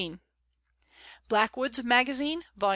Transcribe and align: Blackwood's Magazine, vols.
Blackwood's 1.29 1.83
Magazine, 1.83 2.43
vols. 2.57 2.69